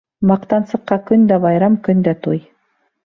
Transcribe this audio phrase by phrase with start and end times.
[0.29, 2.43] Маҡтансыҡҡа көн дә байрам, көн дә туй.